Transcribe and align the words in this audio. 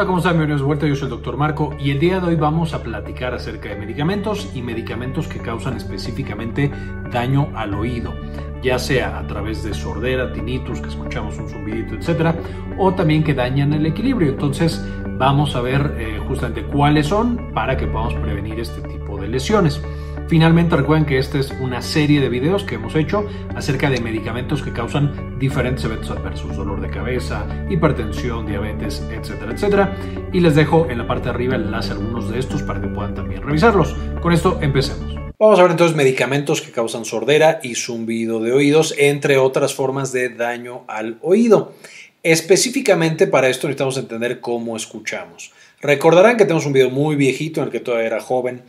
Hola, 0.00 0.06
¿cómo 0.06 0.18
están? 0.20 0.32
Bienvenidos 0.32 0.62
de 0.62 0.66
vuelta, 0.66 0.86
yo 0.86 0.96
soy 0.96 1.10
el 1.12 1.20
Dr. 1.20 1.36
Marco 1.36 1.76
y 1.78 1.90
el 1.90 1.98
día 1.98 2.20
de 2.20 2.28
hoy 2.28 2.34
vamos 2.34 2.72
a 2.72 2.82
platicar 2.82 3.34
acerca 3.34 3.68
de 3.68 3.76
medicamentos 3.76 4.50
y 4.54 4.62
medicamentos 4.62 5.28
que 5.28 5.40
causan 5.40 5.76
específicamente 5.76 6.70
daño 7.12 7.50
al 7.54 7.74
oído, 7.74 8.14
ya 8.62 8.78
sea 8.78 9.18
a 9.18 9.26
través 9.26 9.62
de 9.62 9.74
sordera, 9.74 10.32
tinnitus, 10.32 10.80
que 10.80 10.88
escuchamos 10.88 11.36
un 11.36 11.50
zumbidito, 11.50 11.96
etcétera, 11.96 12.34
o 12.78 12.94
también 12.94 13.22
que 13.22 13.34
dañan 13.34 13.74
el 13.74 13.84
equilibrio. 13.84 14.30
Entonces, 14.30 14.82
vamos 15.18 15.54
a 15.54 15.60
ver 15.60 15.94
eh, 15.98 16.18
justamente 16.26 16.62
cuáles 16.62 17.08
son 17.08 17.52
para 17.52 17.76
que 17.76 17.86
podamos 17.86 18.14
prevenir 18.14 18.58
este 18.58 18.80
tipo 18.88 19.18
de 19.20 19.28
lesiones. 19.28 19.82
Finalmente 20.30 20.76
recuerden 20.76 21.06
que 21.06 21.18
esta 21.18 21.40
es 21.40 21.50
una 21.60 21.82
serie 21.82 22.20
de 22.20 22.28
videos 22.28 22.62
que 22.62 22.76
hemos 22.76 22.94
hecho 22.94 23.26
acerca 23.56 23.90
de 23.90 24.00
medicamentos 24.00 24.62
que 24.62 24.72
causan 24.72 25.40
diferentes 25.40 25.84
eventos 25.84 26.08
adversos, 26.08 26.56
dolor 26.56 26.80
de 26.80 26.88
cabeza, 26.88 27.44
hipertensión, 27.68 28.46
diabetes, 28.46 29.02
etcétera, 29.10 29.50
etcétera. 29.50 29.96
Y 30.32 30.38
les 30.38 30.54
dejo 30.54 30.88
en 30.88 30.98
la 30.98 31.08
parte 31.08 31.24
de 31.24 31.30
arriba 31.30 31.56
el 31.56 31.62
enlace 31.62 31.90
a 31.90 31.94
algunos 31.94 32.30
de 32.30 32.38
estos 32.38 32.62
para 32.62 32.80
que 32.80 32.86
puedan 32.86 33.16
también 33.16 33.42
revisarlos. 33.42 33.96
Con 34.22 34.32
esto 34.32 34.60
empecemos. 34.62 35.16
Vamos 35.36 35.58
a 35.58 35.62
ver 35.62 35.72
entonces 35.72 35.96
medicamentos 35.96 36.62
que 36.62 36.70
causan 36.70 37.04
sordera 37.04 37.58
y 37.64 37.74
zumbido 37.74 38.38
de 38.38 38.52
oídos, 38.52 38.94
entre 38.98 39.36
otras 39.36 39.74
formas 39.74 40.12
de 40.12 40.28
daño 40.28 40.84
al 40.86 41.18
oído. 41.22 41.74
Específicamente 42.22 43.26
para 43.26 43.48
esto 43.48 43.66
necesitamos 43.66 43.96
entender 43.96 44.38
cómo 44.38 44.76
escuchamos. 44.76 45.50
Recordarán 45.80 46.36
que 46.36 46.44
tenemos 46.44 46.66
un 46.66 46.74
video 46.74 46.90
muy 46.90 47.16
viejito 47.16 47.60
en 47.60 47.66
el 47.66 47.72
que 47.72 47.80
todavía 47.80 48.06
era 48.06 48.20
joven 48.20 48.62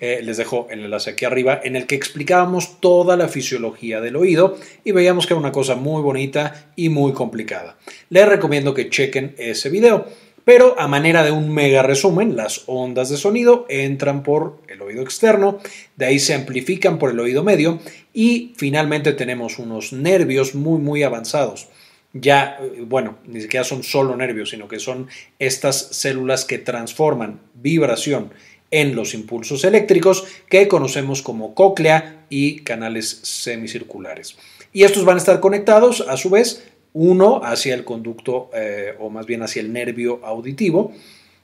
eh, 0.00 0.20
les 0.22 0.36
dejo 0.36 0.68
el 0.70 0.84
enlace 0.84 1.10
aquí 1.10 1.24
arriba, 1.24 1.60
en 1.62 1.74
el 1.74 1.86
que 1.86 1.96
explicábamos 1.96 2.80
toda 2.80 3.16
la 3.16 3.28
fisiología 3.28 4.00
del 4.00 4.16
oído 4.16 4.56
y 4.84 4.92
veíamos 4.92 5.26
que 5.26 5.34
era 5.34 5.40
una 5.40 5.52
cosa 5.52 5.74
muy 5.74 6.02
bonita 6.02 6.70
y 6.76 6.88
muy 6.88 7.12
complicada. 7.12 7.76
Les 8.08 8.28
recomiendo 8.28 8.74
que 8.74 8.90
chequen 8.90 9.34
ese 9.38 9.70
video. 9.70 10.06
Pero 10.44 10.80
a 10.80 10.88
manera 10.88 11.24
de 11.24 11.30
un 11.30 11.52
mega 11.52 11.82
resumen, 11.82 12.34
las 12.34 12.62
ondas 12.64 13.10
de 13.10 13.18
sonido 13.18 13.66
entran 13.68 14.22
por 14.22 14.62
el 14.68 14.80
oído 14.80 15.02
externo, 15.02 15.58
de 15.96 16.06
ahí 16.06 16.18
se 16.18 16.32
amplifican 16.32 16.98
por 16.98 17.10
el 17.10 17.20
oído 17.20 17.44
medio 17.44 17.80
y 18.14 18.54
finalmente 18.56 19.12
tenemos 19.12 19.58
unos 19.58 19.92
nervios 19.92 20.54
muy 20.54 20.80
muy 20.80 21.02
avanzados. 21.02 21.68
Ya, 22.14 22.56
eh, 22.62 22.82
bueno, 22.86 23.18
ni 23.26 23.42
siquiera 23.42 23.62
son 23.62 23.82
solo 23.82 24.16
nervios, 24.16 24.48
sino 24.48 24.68
que 24.68 24.78
son 24.78 25.08
estas 25.38 25.76
células 25.90 26.46
que 26.46 26.56
transforman 26.56 27.40
vibración 27.52 28.30
en 28.70 28.94
los 28.94 29.14
impulsos 29.14 29.64
eléctricos 29.64 30.24
que 30.48 30.68
conocemos 30.68 31.22
como 31.22 31.54
cóclea 31.54 32.26
y 32.28 32.60
canales 32.60 33.20
semicirculares. 33.22 34.36
Y 34.72 34.84
estos 34.84 35.04
van 35.04 35.16
a 35.16 35.20
estar 35.20 35.40
conectados 35.40 36.04
a 36.06 36.16
su 36.16 36.30
vez 36.30 36.64
uno 36.92 37.40
hacia 37.44 37.74
el 37.74 37.84
conducto 37.84 38.50
eh, 38.54 38.94
o 38.98 39.10
más 39.10 39.26
bien 39.26 39.42
hacia 39.42 39.60
el 39.60 39.72
nervio 39.72 40.20
auditivo 40.24 40.92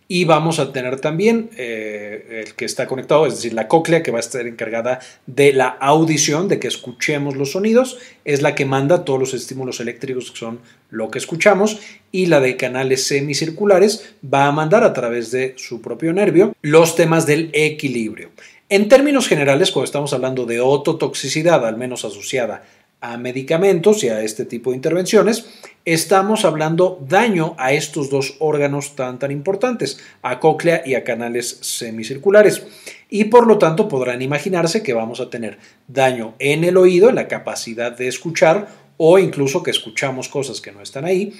y 0.06 0.24
vamos 0.24 0.58
a 0.58 0.72
tener 0.72 1.00
también 1.00 1.50
eh, 1.56 2.44
el 2.44 2.55
que 2.55 2.64
está 2.64 2.86
conectado, 2.86 3.27
es 3.27 3.36
decir, 3.36 3.55
la 3.55 3.69
cóclea 3.69 4.02
que 4.02 4.11
va 4.11 4.19
a 4.19 4.20
estar 4.20 4.46
encargada 4.46 5.00
de 5.27 5.52
la 5.52 5.69
audición, 5.69 6.48
de 6.48 6.58
que 6.58 6.69
escuchemos 6.69 7.36
los 7.36 7.52
sonidos, 7.52 7.98
es 8.24 8.42
la 8.42 8.55
que 8.55 8.66
manda 8.66 9.05
todos 9.05 9.19
los 9.19 9.34
estímulos 9.34 9.80
eléctricos 9.80 10.30
que 10.30 10.38
son 10.38 10.61
lo 10.91 11.11
que 11.11 11.19
escuchamos, 11.19 11.80
y 12.12 12.27
la 12.27 12.41
de 12.41 12.56
canales 12.56 13.06
semicirculares 13.06 14.14
va 14.22 14.46
a 14.46 14.52
mandar 14.52 14.84
a 14.84 14.92
través 14.92 15.30
de 15.30 15.55
su 15.56 15.80
propio 15.80 16.12
nervio 16.12 16.55
los 16.61 16.96
temas 16.96 17.27
del 17.27 17.50
equilibrio. 17.52 18.30
En 18.68 18.89
términos 18.89 19.28
generales, 19.28 19.70
cuando 19.70 19.84
estamos 19.84 20.12
hablando 20.12 20.46
de 20.46 20.61
ototoxicidad, 20.61 21.66
al 21.66 21.77
menos 21.77 22.05
asociada 22.05 22.64
a 23.05 23.19
medicamentos 23.19 24.02
y 24.02 24.08
a 24.08 24.22
este 24.22 24.47
tipo 24.47 24.70
de 24.70 24.77
intervenciones, 24.77 25.44
estamos 25.84 26.47
hablando 26.47 26.98
daño 27.06 27.55
a 27.58 27.74
estos 27.74 28.08
dos 28.08 28.36
órganos 28.38 28.96
tan 28.96 29.19
tan 29.19 29.30
importantes, 29.30 30.00
a 30.22 30.41
cóclea 30.41 30.83
y 30.86 30.94
a 30.94 31.05
canales 31.05 31.58
semicirculares. 31.61 32.66
Y 33.11 33.24
por 33.24 33.46
lo 33.46 33.58
tanto 33.58 33.89
podrán 33.89 34.23
imaginarse 34.23 34.83
que 34.83 34.95
vamos 34.95 35.20
a 35.20 35.28
tener 35.28 35.58
daño 35.86 36.34
en 36.39 36.64
el 36.64 36.78
oído, 36.78 37.11
en 37.11 37.17
la 37.17 37.28
capacidad 37.28 37.92
de 37.92 38.08
escuchar 38.08 38.68
o 38.96 39.18
incluso 39.18 39.62
que 39.62 39.70
escuchamos 39.70 40.30
cosas 40.30 40.62
que 40.62 40.73
no 40.73 40.80
están 40.80 41.05
ahí, 41.05 41.34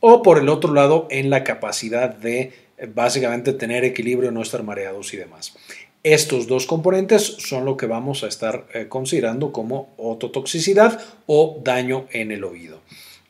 o 0.00 0.22
por 0.22 0.38
el 0.38 0.48
otro 0.48 0.72
lado 0.72 1.06
en 1.10 1.28
la 1.28 1.44
capacidad 1.44 2.08
de 2.08 2.52
básicamente 2.94 3.52
tener 3.52 3.84
equilibrio, 3.84 4.30
no 4.30 4.40
estar 4.40 4.62
mareados 4.62 5.12
y 5.12 5.18
demás. 5.18 5.54
Estos 6.02 6.46
dos 6.46 6.66
componentes 6.66 7.22
son 7.22 7.66
lo 7.66 7.76
que 7.76 7.84
vamos 7.84 8.24
a 8.24 8.28
estar 8.28 8.66
eh, 8.72 8.86
considerando 8.88 9.52
como 9.52 9.92
ototoxicidad 9.98 10.98
o 11.26 11.60
daño 11.62 12.06
en 12.10 12.32
el 12.32 12.44
oído. 12.44 12.80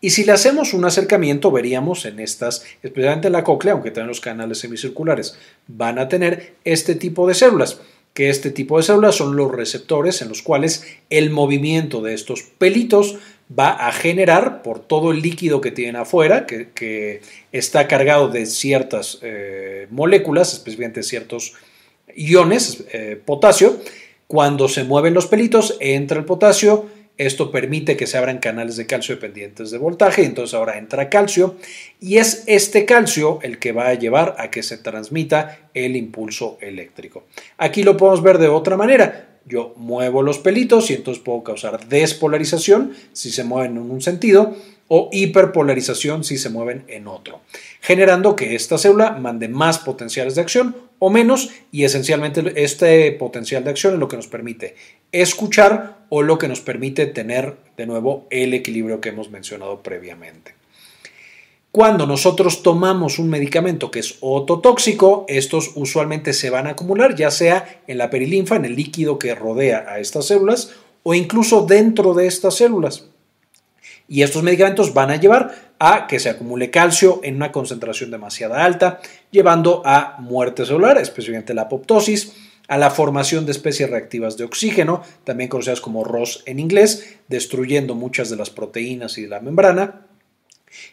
Y 0.00 0.10
si 0.10 0.24
le 0.24 0.32
hacemos 0.32 0.72
un 0.72 0.84
acercamiento, 0.84 1.50
veríamos 1.50 2.06
en 2.06 2.20
estas, 2.20 2.64
especialmente 2.82 3.26
en 3.26 3.32
la 3.32 3.44
cóclea, 3.44 3.74
aunque 3.74 3.90
también 3.90 4.08
los 4.08 4.20
canales 4.20 4.58
semicirculares 4.58 5.36
van 5.66 5.98
a 5.98 6.08
tener 6.08 6.54
este 6.64 6.94
tipo 6.94 7.26
de 7.26 7.34
células, 7.34 7.80
que 8.14 8.30
este 8.30 8.50
tipo 8.50 8.76
de 8.76 8.84
células 8.84 9.16
son 9.16 9.36
los 9.36 9.50
receptores 9.50 10.22
en 10.22 10.28
los 10.28 10.42
cuales 10.42 10.86
el 11.10 11.30
movimiento 11.30 12.00
de 12.00 12.14
estos 12.14 12.42
pelitos 12.42 13.16
va 13.56 13.70
a 13.70 13.92
generar 13.92 14.62
por 14.62 14.78
todo 14.78 15.10
el 15.10 15.22
líquido 15.22 15.60
que 15.60 15.72
tienen 15.72 15.96
afuera, 15.96 16.46
que, 16.46 17.20
está 17.52 17.88
cargado 17.88 18.28
de 18.28 18.46
ciertas 18.46 19.18
eh, 19.22 19.88
moléculas, 19.90 20.52
especialmente 20.52 21.02
ciertos 21.02 21.54
iones, 22.16 22.84
eh, 22.92 23.20
potasio. 23.24 23.80
Cuando 24.26 24.68
se 24.68 24.84
mueven 24.84 25.14
los 25.14 25.26
pelitos, 25.26 25.76
entra 25.80 26.18
el 26.18 26.24
potasio. 26.24 26.86
Esto 27.20 27.50
permite 27.50 27.98
que 27.98 28.06
se 28.06 28.16
abran 28.16 28.38
canales 28.38 28.76
de 28.76 28.86
calcio 28.86 29.14
dependientes 29.14 29.70
de 29.70 29.76
voltaje, 29.76 30.24
entonces 30.24 30.54
ahora 30.54 30.78
entra 30.78 31.10
calcio 31.10 31.56
y 32.00 32.16
es 32.16 32.44
este 32.46 32.86
calcio 32.86 33.40
el 33.42 33.58
que 33.58 33.72
va 33.72 33.88
a 33.88 33.94
llevar 33.94 34.36
a 34.38 34.50
que 34.50 34.62
se 34.62 34.78
transmita 34.78 35.68
el 35.74 35.96
impulso 35.96 36.56
eléctrico. 36.62 37.24
Aquí 37.58 37.82
lo 37.82 37.98
podemos 37.98 38.22
ver 38.22 38.38
de 38.38 38.48
otra 38.48 38.78
manera. 38.78 39.40
Yo 39.44 39.74
muevo 39.76 40.22
los 40.22 40.38
pelitos 40.38 40.90
y 40.90 40.94
entonces 40.94 41.22
puedo 41.22 41.42
causar 41.42 41.88
despolarización 41.88 42.94
si 43.12 43.30
se 43.30 43.44
mueven 43.44 43.72
en 43.72 43.90
un 43.90 44.00
sentido 44.00 44.56
o 44.88 45.10
hiperpolarización 45.12 46.24
si 46.24 46.38
se 46.38 46.48
mueven 46.48 46.84
en 46.88 47.06
otro, 47.06 47.40
generando 47.80 48.34
que 48.34 48.54
esta 48.54 48.78
célula 48.78 49.12
mande 49.12 49.48
más 49.48 49.78
potenciales 49.78 50.36
de 50.36 50.40
acción 50.40 50.74
o 51.00 51.10
menos 51.10 51.50
y 51.72 51.82
esencialmente 51.82 52.52
este 52.62 53.10
potencial 53.12 53.64
de 53.64 53.70
acción 53.70 53.94
es 53.94 53.98
lo 53.98 54.06
que 54.06 54.16
nos 54.16 54.28
permite 54.28 54.76
escuchar 55.10 55.96
o 56.10 56.22
lo 56.22 56.38
que 56.38 56.46
nos 56.46 56.60
permite 56.60 57.06
tener 57.06 57.56
de 57.76 57.86
nuevo 57.86 58.26
el 58.30 58.54
equilibrio 58.54 59.00
que 59.00 59.08
hemos 59.08 59.30
mencionado 59.30 59.82
previamente. 59.82 60.54
Cuando 61.72 62.06
nosotros 62.06 62.62
tomamos 62.62 63.18
un 63.18 63.30
medicamento 63.30 63.90
que 63.90 64.00
es 64.00 64.16
ototóxico, 64.20 65.24
estos 65.28 65.72
usualmente 65.74 66.32
se 66.32 66.50
van 66.50 66.66
a 66.66 66.70
acumular 66.70 67.14
ya 67.14 67.30
sea 67.30 67.82
en 67.86 67.96
la 67.96 68.10
perilinfa, 68.10 68.56
en 68.56 68.64
el 68.64 68.76
líquido 68.76 69.18
que 69.18 69.34
rodea 69.34 69.86
a 69.88 70.00
estas 70.00 70.26
células 70.26 70.72
o 71.02 71.14
incluso 71.14 71.64
dentro 71.64 72.12
de 72.12 72.26
estas 72.26 72.56
células. 72.56 73.06
Y 74.06 74.22
estos 74.22 74.42
medicamentos 74.42 74.92
van 74.92 75.10
a 75.10 75.16
llevar 75.16 75.69
a 75.80 76.06
que 76.06 76.20
se 76.20 76.28
acumule 76.28 76.70
calcio 76.70 77.20
en 77.24 77.36
una 77.36 77.50
concentración 77.50 78.10
demasiado 78.10 78.54
alta, 78.54 79.00
llevando 79.30 79.82
a 79.84 80.16
muerte 80.20 80.66
celular, 80.66 80.98
especialmente 80.98 81.54
la 81.54 81.62
apoptosis, 81.62 82.34
a 82.68 82.78
la 82.78 82.90
formación 82.90 83.46
de 83.46 83.52
especies 83.52 83.90
reactivas 83.90 84.36
de 84.36 84.44
oxígeno, 84.44 85.02
también 85.24 85.48
conocidas 85.48 85.80
como 85.80 86.04
ROS 86.04 86.44
en 86.46 86.60
inglés, 86.60 87.16
destruyendo 87.28 87.94
muchas 87.96 88.30
de 88.30 88.36
las 88.36 88.50
proteínas 88.50 89.18
y 89.18 89.22
de 89.22 89.28
la 89.28 89.40
membrana, 89.40 90.06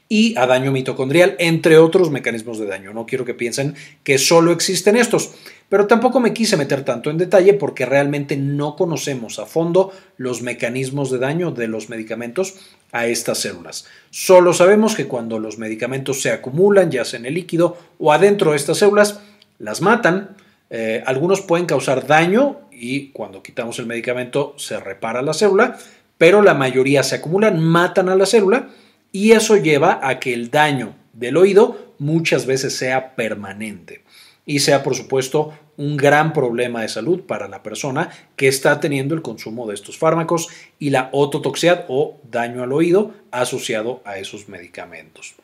y 0.10 0.38
a 0.38 0.48
daño 0.48 0.72
mitocondrial, 0.72 1.36
entre 1.38 1.78
otros 1.78 2.10
mecanismos 2.10 2.58
de 2.58 2.66
daño. 2.66 2.94
No 2.94 3.06
quiero 3.06 3.26
que 3.26 3.34
piensen 3.34 3.76
que 4.04 4.18
solo 4.18 4.52
existen 4.52 4.96
estos. 4.96 5.32
Pero 5.70 5.86
tampoco 5.86 6.20
me 6.22 6.34
quise 6.34 6.56
meter 6.56 6.86
tanto 6.86 7.10
en 7.10 7.18
detalle 7.18 7.54
porque 7.54 7.86
realmente 7.86 8.38
no 8.38 8.76
conocemos 8.76 9.38
a 9.38 9.46
fondo 9.46 9.92
los 10.16 10.42
mecanismos 10.42 11.12
de 11.12 11.18
daño 11.18 11.52
de 11.52 11.68
los 11.68 11.90
medicamentos 11.90 12.56
a 12.94 13.08
estas 13.08 13.40
células. 13.40 13.86
Solo 14.10 14.54
sabemos 14.54 14.96
que 14.96 15.08
cuando 15.08 15.40
los 15.40 15.58
medicamentos 15.58 16.22
se 16.22 16.32
acumulan, 16.32 16.90
ya 16.90 17.04
sea 17.04 17.20
en 17.20 17.26
el 17.26 17.34
líquido 17.34 17.78
o 18.00 18.14
adentro 18.14 18.52
de 18.52 18.58
estas 18.58 18.78
células, 18.78 19.20
las 19.60 19.82
matan. 19.82 20.38
Eh, 20.70 21.04
algunos 21.06 21.42
pueden 21.42 21.66
causar 21.66 22.08
daño 22.08 22.62
y 22.72 23.10
cuando 23.10 23.44
quitamos 23.44 23.78
el 23.80 23.88
medicamento 23.88 24.54
se 24.58 24.80
repara 24.80 25.22
la 25.22 25.34
célula, 25.34 25.78
pero 26.18 26.42
la 26.42 26.54
mayoría 26.54 27.04
se 27.04 27.16
acumulan, 27.16 27.62
matan 27.62 28.08
a 28.08 28.16
la 28.16 28.26
célula 28.26 28.70
y 29.12 29.32
eso 29.32 29.58
lleva 29.58 30.00
a 30.02 30.20
que 30.20 30.34
el 30.34 30.50
daño 30.50 30.96
del 31.12 31.36
oído 31.36 31.94
muchas 32.00 32.46
veces 32.46 32.78
sea 32.78 33.16
permanente 33.16 34.04
y 34.48 34.60
sea, 34.60 34.82
por 34.82 34.96
supuesto, 34.96 35.54
un 35.78 35.96
gran 35.96 36.34
problema 36.34 36.82
de 36.82 36.90
salud 36.90 37.22
para 37.22 37.48
la 37.48 37.64
persona 37.64 38.10
que 38.36 38.48
está 38.48 38.80
teniendo 38.80 39.16
el 39.16 39.22
consumo 39.22 39.68
de 39.68 39.76
estos 39.76 39.98
fármacos 39.98 40.50
y 40.80 40.90
la 40.90 41.10
ototoxicidad 41.14 41.86
o 41.88 42.20
daño 42.30 42.64
al 42.64 42.74
oído 42.74 43.14
asociado 43.32 44.02
a 44.04 44.18
esos 44.18 44.50
medicamentos. 44.50 45.36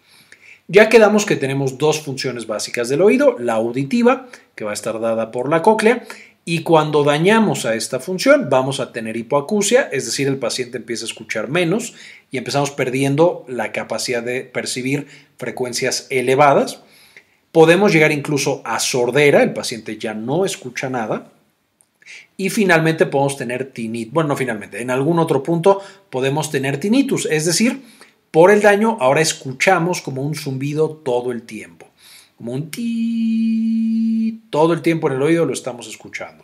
Ya 0.68 0.90
quedamos 0.90 1.26
que 1.26 1.36
tenemos 1.36 1.78
dos 1.78 2.02
funciones 2.02 2.48
básicas 2.48 2.90
del 2.90 3.02
oído, 3.02 3.38
la 3.38 3.54
auditiva, 3.54 4.28
que 4.56 4.64
va 4.64 4.72
a 4.72 4.76
estar 4.76 5.00
dada 5.00 5.30
por 5.32 5.50
la 5.50 5.62
cóclea, 5.62 6.04
y 6.46 6.64
cuando 6.64 7.04
dañamos 7.04 7.66
a 7.66 7.76
esta 7.76 8.00
función 8.00 8.50
vamos 8.50 8.80
a 8.80 8.92
tener 8.92 9.16
hipoacusia, 9.16 9.88
es 9.92 10.06
decir, 10.06 10.28
el 10.28 10.38
paciente 10.38 10.78
empieza 10.78 11.06
a 11.06 11.08
escuchar 11.08 11.48
menos 11.48 11.94
y 12.32 12.38
empezamos 12.38 12.72
perdiendo 12.72 13.46
la 13.48 13.72
capacidad 13.72 14.24
de 14.24 14.42
percibir 14.42 15.08
frecuencias 15.38 16.08
elevadas 16.10 16.82
Podemos 17.54 17.94
llegar 17.94 18.12
incluso 18.12 18.64
a 18.66 18.80
sordera, 18.80 19.44
el 19.44 19.54
paciente 19.54 20.00
ya 20.00 20.16
no 20.16 20.44
escucha 20.44 20.90
nada. 20.90 21.32
Y 22.36 22.50
finalmente 22.50 23.06
podemos 23.06 23.38
tener 23.38 23.72
tinnitus. 23.72 24.12
Bueno, 24.12 24.30
no 24.30 24.36
finalmente, 24.36 24.82
en 24.82 24.90
algún 24.90 25.20
otro 25.20 25.44
punto 25.44 25.80
podemos 26.10 26.50
tener 26.50 26.80
tinnitus, 26.80 27.28
es 27.30 27.46
decir, 27.46 27.84
por 28.32 28.50
el 28.50 28.64
daño 28.64 28.98
ahora 29.00 29.22
escuchamos 29.22 30.02
como 30.02 30.24
un 30.24 30.34
zumbido 30.34 30.90
todo 30.90 31.32
el 31.32 31.44
tiempo, 31.44 31.86
como 32.38 32.54
un 32.54 32.72
ti, 32.72 34.42
todo 34.50 34.74
el 34.74 34.82
tiempo 34.82 35.08
en 35.08 35.14
el 35.14 35.22
oído 35.22 35.46
lo 35.46 35.54
estamos 35.54 35.88
escuchando. 35.88 36.44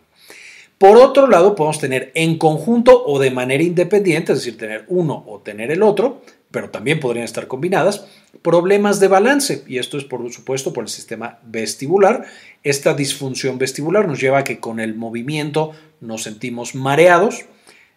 Por 0.78 0.98
otro 0.98 1.26
lado, 1.26 1.56
podemos 1.56 1.80
tener 1.80 2.12
en 2.14 2.38
conjunto 2.38 3.04
o 3.04 3.18
de 3.18 3.32
manera 3.32 3.64
independiente, 3.64 4.34
es 4.34 4.40
decir, 4.40 4.60
tener 4.60 4.86
uno 4.90 5.26
o 5.28 5.40
tener 5.40 5.72
el 5.72 5.82
otro, 5.82 6.22
pero 6.52 6.70
también 6.70 7.00
podrían 7.00 7.26
estar 7.26 7.48
combinadas, 7.48 8.06
problemas 8.42 9.00
de 9.00 9.08
balance, 9.08 9.64
y 9.68 9.78
esto 9.78 9.98
es 9.98 10.04
por 10.04 10.32
supuesto 10.32 10.74
por 10.74 10.84
el 10.84 10.90
sistema 10.90 11.40
vestibular. 11.44 12.26
Esta 12.64 12.94
disfunción 12.94 13.58
vestibular 13.58 14.08
nos 14.08 14.20
lleva 14.20 14.40
a 14.40 14.44
que 14.44 14.60
con 14.60 14.80
el 14.80 14.96
movimiento 14.96 15.74
nos 16.02 16.24
sentimos 16.24 16.76
mareados, 16.76 17.46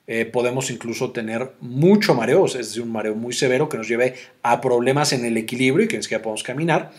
eh, 0.09 0.25
podemos 0.25 0.71
incluso 0.71 1.13
tener 1.13 1.53
mucho 1.61 2.15
mareo, 2.15 2.45
es 2.47 2.55
decir, 2.55 2.83
un 2.83 2.91
mareo 2.91 3.15
muy 3.15 3.33
severo 3.33 3.69
que 3.69 3.79
nos 3.79 3.89
lleve 3.89 4.15
a 4.43 4.61
problemas 4.61 5.13
en 5.13 5.25
el 5.25 5.37
equilibrio 5.37 5.85
y 5.85 5.89
que 5.89 5.97
ni 5.97 6.03
siquiera 6.03 6.23
podemos 6.23 6.43
caminar. 6.43 6.91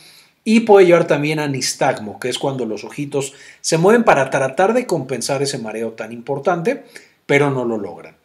Y 0.45 0.61
puede 0.61 0.85
llevar 0.85 1.07
también 1.07 1.39
a 1.39 1.47
nistagmo, 1.47 2.19
que 2.19 2.29
es 2.29 2.39
cuando 2.39 2.65
los 2.65 2.83
ojitos 2.83 3.33
se 3.61 3.77
mueven 3.77 4.03
para 4.03 4.29
tratar 4.29 4.73
de 4.73 4.85
compensar 4.85 5.41
ese 5.41 5.57
mareo 5.57 5.91
tan 5.91 6.11
importante, 6.11 6.83
pero 7.25 7.49
no 7.49 7.65
lo 7.65 7.77
logran. 7.77 8.15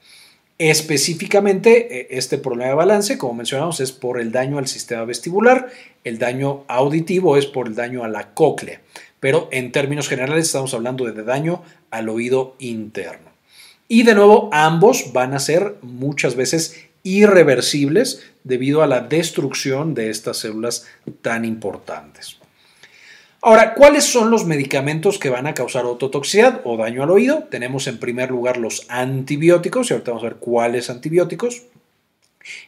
Específicamente, 0.59 2.01
eh, 2.01 2.09
este 2.11 2.37
problema 2.37 2.71
de 2.71 2.75
balance, 2.75 3.17
como 3.17 3.35
mencionamos, 3.35 3.79
es 3.79 3.93
por 3.93 4.21
el 4.21 4.33
daño 4.33 4.59
al 4.59 4.67
sistema 4.67 5.05
vestibular, 5.05 5.69
el 6.03 6.19
daño 6.19 6.65
auditivo 6.67 7.37
es 7.37 7.47
por 7.47 7.69
el 7.69 7.77
daño 7.77 8.03
a 8.03 8.09
la 8.09 8.35
cóclea, 8.35 8.81
pero 9.21 9.49
en 9.53 9.71
términos 9.71 10.09
generales 10.09 10.47
estamos 10.47 10.75
hablando 10.75 11.05
de 11.05 11.23
daño 11.23 11.63
al 11.93 12.09
oído 12.09 12.57
interno. 12.59 13.31
Y 13.87 14.03
de 14.03 14.15
nuevo, 14.15 14.51
ambos 14.53 15.13
van 15.13 15.33
a 15.33 15.39
ser 15.39 15.77
muchas 15.81 16.35
veces 16.35 16.89
irreversibles 17.05 18.25
debido 18.43 18.83
a 18.83 18.89
la 18.89 19.01
destrucción 19.01 19.95
de 19.95 20.11
estas 20.11 20.39
células 20.39 20.87
tan 21.23 21.45
importantes. 21.45 22.39
Ahora, 23.41 23.75
¿cuáles 23.75 24.05
son 24.05 24.31
los 24.31 24.47
medicamentos 24.47 25.19
que 25.19 25.31
van 25.31 25.47
a 25.47 25.55
causar 25.55 25.85
ototoxicidad 25.85 26.61
o 26.65 26.77
daño 26.77 27.05
al 27.05 27.11
oído? 27.11 27.45
Tenemos 27.51 27.87
en 27.87 27.99
primer 27.99 28.31
lugar 28.31 28.57
los 28.57 28.85
antibióticos, 28.89 29.89
y 29.89 29.95
ahorita 29.95 30.11
vamos 30.11 30.25
a 30.25 30.31
ver 30.31 30.39
cuáles 30.39 30.91
antibióticos. 30.91 31.63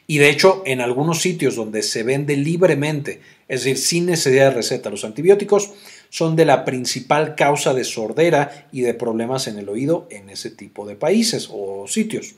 Y 0.07 0.19
de 0.19 0.29
hecho, 0.29 0.63
en 0.65 0.79
algunos 0.79 1.21
sitios 1.21 1.55
donde 1.55 1.83
se 1.83 2.03
vende 2.03 2.37
libremente, 2.37 3.19
es 3.49 3.63
decir, 3.63 3.77
sin 3.77 4.05
necesidad 4.05 4.49
de 4.49 4.55
receta, 4.55 4.89
los 4.89 5.03
antibióticos 5.03 5.71
son 6.09 6.37
de 6.37 6.45
la 6.45 6.63
principal 6.63 7.35
causa 7.35 7.73
de 7.73 7.83
sordera 7.83 8.67
y 8.71 8.81
de 8.81 8.93
problemas 8.93 9.47
en 9.47 9.57
el 9.57 9.67
oído 9.67 10.07
en 10.09 10.29
ese 10.29 10.51
tipo 10.51 10.87
de 10.87 10.95
países 10.95 11.49
o 11.51 11.85
sitios. 11.87 12.35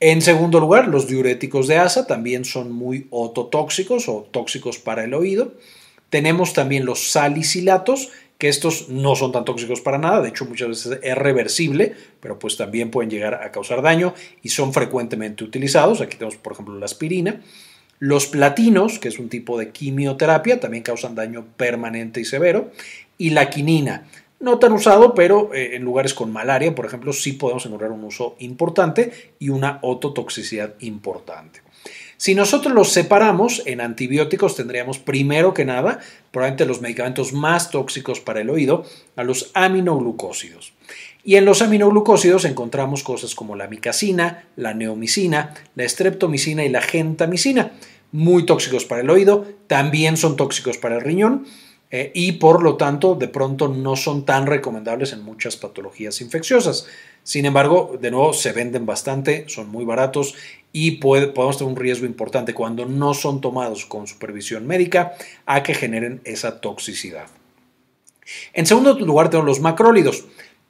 En 0.00 0.20
segundo 0.20 0.60
lugar, 0.60 0.88
los 0.88 1.08
diuréticos 1.08 1.66
de 1.66 1.78
asa 1.78 2.06
también 2.06 2.44
son 2.44 2.72
muy 2.72 3.06
ototóxicos 3.10 4.08
o 4.08 4.28
tóxicos 4.30 4.78
para 4.78 5.04
el 5.04 5.14
oído. 5.14 5.54
Tenemos 6.10 6.52
también 6.52 6.84
los 6.84 7.10
salicilatos, 7.10 8.10
que 8.38 8.48
estos 8.48 8.88
no 8.88 9.16
son 9.16 9.32
tan 9.32 9.44
tóxicos 9.44 9.80
para 9.80 9.98
nada, 9.98 10.22
de 10.22 10.28
hecho 10.28 10.44
muchas 10.44 10.68
veces 10.68 11.00
es 11.02 11.18
reversible, 11.18 11.94
pero 12.20 12.38
pues 12.38 12.56
también 12.56 12.90
pueden 12.90 13.10
llegar 13.10 13.34
a 13.34 13.50
causar 13.50 13.82
daño 13.82 14.14
y 14.42 14.50
son 14.50 14.72
frecuentemente 14.72 15.42
utilizados. 15.42 16.00
Aquí 16.00 16.16
tenemos 16.16 16.36
por 16.36 16.52
ejemplo 16.52 16.78
la 16.78 16.86
aspirina. 16.86 17.40
Los 17.98 18.26
platinos, 18.26 19.00
que 19.00 19.08
es 19.08 19.18
un 19.18 19.28
tipo 19.28 19.58
de 19.58 19.70
quimioterapia, 19.70 20.60
también 20.60 20.84
causan 20.84 21.16
daño 21.16 21.46
permanente 21.56 22.20
y 22.20 22.24
severo. 22.24 22.70
Y 23.16 23.30
la 23.30 23.50
quinina, 23.50 24.06
no 24.38 24.60
tan 24.60 24.72
usado, 24.72 25.14
pero 25.14 25.52
eh, 25.52 25.74
en 25.74 25.82
lugares 25.82 26.14
con 26.14 26.32
malaria, 26.32 26.74
por 26.74 26.86
ejemplo, 26.86 27.12
sí 27.12 27.32
podemos 27.32 27.66
encontrar 27.66 27.90
un 27.90 28.04
uso 28.04 28.36
importante 28.38 29.32
y 29.40 29.48
una 29.48 29.80
ototoxicidad 29.82 30.74
importante. 30.78 31.60
Si 32.18 32.34
nosotros 32.34 32.74
los 32.74 32.90
separamos 32.92 33.62
en 33.64 33.80
antibióticos, 33.80 34.56
tendríamos 34.56 34.98
primero 34.98 35.54
que 35.54 35.64
nada, 35.64 36.00
probablemente 36.32 36.66
los 36.66 36.80
medicamentos 36.80 37.32
más 37.32 37.70
tóxicos 37.70 38.18
para 38.18 38.40
el 38.40 38.50
oído, 38.50 38.84
a 39.14 39.22
los 39.22 39.52
aminoglucósidos. 39.54 40.72
Y 41.22 41.36
en 41.36 41.44
los 41.44 41.62
aminoglucósidos 41.62 42.44
encontramos 42.44 43.04
cosas 43.04 43.36
como 43.36 43.54
la 43.54 43.68
micacina, 43.68 44.46
la 44.56 44.74
neomicina, 44.74 45.54
la 45.76 45.88
streptomicina 45.88 46.64
y 46.64 46.70
la 46.70 46.82
gentamicina, 46.82 47.70
muy 48.10 48.44
tóxicos 48.44 48.84
para 48.84 49.02
el 49.02 49.10
oído, 49.10 49.46
también 49.68 50.16
son 50.16 50.34
tóxicos 50.34 50.76
para 50.76 50.96
el 50.96 51.02
riñón 51.02 51.46
eh, 51.90 52.12
y 52.14 52.32
por 52.32 52.62
lo 52.62 52.76
tanto 52.76 53.14
de 53.14 53.28
pronto 53.28 53.68
no 53.68 53.96
son 53.96 54.24
tan 54.24 54.46
recomendables 54.46 55.12
en 55.12 55.22
muchas 55.22 55.56
patologías 55.56 56.20
infecciosas. 56.20 56.86
Sin 57.22 57.46
embargo, 57.46 57.98
de 58.00 58.10
nuevo, 58.10 58.32
se 58.32 58.52
venden 58.52 58.86
bastante, 58.86 59.44
son 59.48 59.68
muy 59.68 59.84
baratos 59.84 60.34
y 60.72 60.92
podemos 60.92 61.58
tener 61.58 61.72
un 61.72 61.78
riesgo 61.78 62.06
importante 62.06 62.54
cuando 62.54 62.84
no 62.86 63.14
son 63.14 63.40
tomados 63.40 63.86
con 63.86 64.06
supervisión 64.06 64.66
médica 64.66 65.14
a 65.46 65.62
que 65.62 65.74
generen 65.74 66.20
esa 66.24 66.60
toxicidad. 66.60 67.26
En 68.52 68.66
segundo 68.66 68.98
lugar, 68.98 69.30
tenemos 69.30 69.46
los 69.46 69.60
macrólidos. 69.60 70.24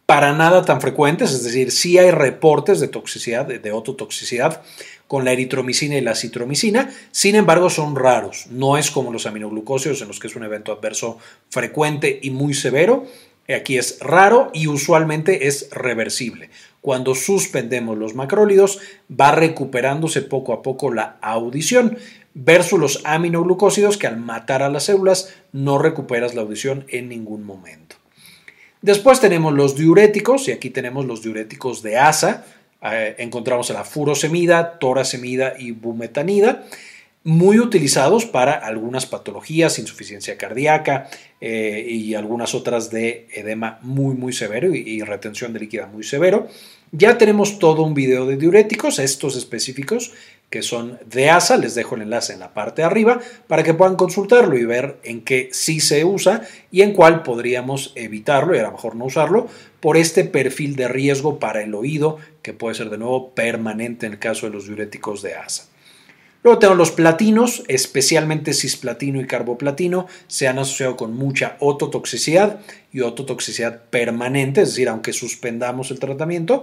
Para 0.08 0.32
nada 0.32 0.64
tan 0.64 0.81
frecuentes, 0.81 1.32
es 1.32 1.44
decir, 1.44 1.70
sí 1.70 1.99
hay 1.99 2.10
reportes 2.12 2.81
de 2.81 2.88
toxicidad, 2.88 3.44
de, 3.44 3.72
ototoxicidad 3.72 4.62
con 5.06 5.26
la 5.26 5.32
eritromicina 5.32 5.99
y 5.99 6.00
la 6.00 6.14
citromicina, 6.14 6.90
sin 7.10 7.34
embargo 7.34 7.69
son 7.69 7.94
raros. 7.94 8.46
No 8.49 8.78
es 8.78 8.90
como 8.90 9.12
los 9.12 9.26
aminoglucósidos 9.26 10.00
en 10.00 10.08
los 10.08 10.19
que 10.19 10.28
es 10.28 10.34
un 10.34 10.44
evento 10.44 10.72
adverso 10.72 11.19
frecuente 11.50 12.20
y 12.22 12.31
muy 12.31 12.55
severo, 12.55 13.05
Aquí 13.55 13.78
es 13.78 13.99
raro 14.00 14.50
y 14.52 14.66
usualmente 14.66 15.46
es 15.46 15.70
reversible. 15.70 16.50
Cuando 16.82 17.14
suspendemos 17.14 17.96
los 17.96 18.14
macrólidos, 18.14 18.78
va 19.10 19.32
recuperándose 19.32 20.20
poco 20.20 20.52
a 20.52 20.60
poco 20.62 20.93
la 20.93 21.16
audición, 21.22 21.96
versus 22.34 22.78
los 22.78 23.00
aminoglucósidos 23.05 23.96
que 23.96 24.06
al 24.06 24.19
matar 24.19 24.62
a 24.62 24.69
las 24.69 24.84
células 24.84 25.34
no 25.52 25.78
recuperas 25.78 26.34
la 26.34 26.43
audición 26.43 26.84
en 26.88 27.08
ningún 27.08 27.43
momento. 27.43 27.97
Después 28.82 29.20
tenemos 29.20 29.52
los 29.54 29.76
diuréticos, 29.76 30.48
y 30.48 30.52
aquí 30.52 30.70
tenemos 30.70 31.04
los 31.04 31.22
diuréticos 31.22 31.82
de 31.82 31.98
asa. 31.98 32.46
Eh, 32.82 33.16
encontramos 33.19 33.70
la 33.70 33.84
furosemida, 33.84 34.78
torasemida 34.78 35.54
y 35.58 35.72
bumetanida 35.72 36.64
muy 37.25 37.58
utilizados 37.58 38.25
para 38.25 38.52
algunas 38.52 39.04
patologías, 39.04 39.78
insuficiencia 39.78 40.38
cardíaca 40.38 41.10
eh, 41.43 41.84
y 41.86 42.14
algunas 42.14 42.55
otras 42.55 42.91
de 42.91 43.26
edema 43.34 43.79
muy 43.82 44.14
muy 44.14 44.32
severo 44.32 44.74
y, 44.74 45.03
retención 45.03 45.53
de 45.53 45.60
líquida 45.60 45.86
muy 45.86 46.05
severo. 46.05 46.48
Ya 46.91 47.19
tenemos 47.19 47.58
todo 47.58 47.82
un 47.82 47.93
video 47.93 48.24
de 48.24 48.38
diuréticos, 48.38 48.98
estos 48.98 49.36
específicos 49.36 50.12
que 50.50 50.62
son 50.62 50.98
de 51.05 51.28
ASA, 51.28 51.56
les 51.58 51.74
dejo 51.74 51.94
el 51.94 52.02
enlace 52.02 52.32
en 52.32 52.40
la 52.40 52.55
parte 52.55 52.82
de 52.82 52.86
arriba 52.86 53.20
para 53.46 53.62
que 53.62 53.74
puedan 53.74 53.96
consultarlo 53.96 54.56
y 54.56 54.64
ver 54.64 54.98
en 55.02 55.22
qué 55.22 55.50
sí 55.52 55.81
se 55.81 56.05
usa 56.05 56.43
y 56.70 56.82
en 56.82 56.93
cuál 56.93 57.22
podríamos 57.22 57.93
evitarlo 57.96 58.55
y 58.55 58.58
a 58.58 58.62
lo 58.62 58.72
mejor 58.72 58.96
no 58.96 59.05
usarlo 59.05 59.48
por 59.81 59.96
este 59.96 60.24
perfil 60.24 60.74
de 60.74 60.88
riesgo 60.88 61.38
para 61.38 61.62
el 61.62 61.74
oído 61.74 62.19
que 62.43 62.55
puede 62.55 62.74
ser 62.74 62.88
de 62.88 62.98
nuevo 62.98 63.31
permanente 63.31 64.06
en 64.06 64.12
el 64.12 64.19
caso 64.19 64.46
de 64.46 64.52
los 64.52 64.67
diuréticos 64.67 65.20
de 65.22 65.34
ASA. 65.34 65.69
Luego 66.44 66.60
tenemos 66.60 66.78
los 66.78 66.93
platinos, 66.93 67.64
especialmente 67.67 68.55
cisplatino 68.55 69.20
y 69.20 69.26
carboplatino, 69.26 70.06
se 70.28 70.46
han 70.46 70.58
asociado 70.58 70.96
con 70.96 71.14
mucha 71.14 71.56
ototoxicidad 71.58 72.60
y 72.93 73.00
ototoxicidad 73.00 73.82
permanente, 73.90 74.62
es 74.62 74.69
decir, 74.69 74.88
aunque 74.88 75.12
suspendamos 75.12 75.90
el 75.90 75.98
tratamiento, 75.98 76.62